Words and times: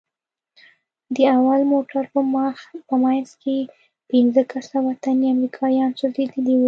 د 1.15 1.17
اول 1.37 1.61
موټر 1.71 2.03
په 2.87 2.95
منځ 3.03 3.27
کښې 3.41 3.59
پنځه 4.11 4.41
کسه 4.51 4.77
وطني 4.87 5.27
امريکايان 5.35 5.89
سوځېدلي 5.99 6.53
وو. 6.55 6.59